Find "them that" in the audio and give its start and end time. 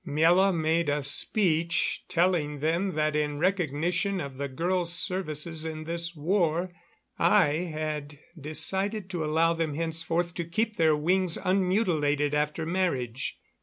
2.59-3.15